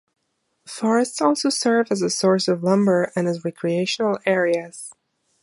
Forests 0.65 1.21
also 1.21 1.49
serve 1.49 1.91
as 1.91 2.01
a 2.01 2.09
source 2.09 2.47
of 2.47 2.63
lumber 2.63 3.11
and 3.15 3.27
as 3.27 3.45
recreational 3.45 4.17
areas. 4.25 4.91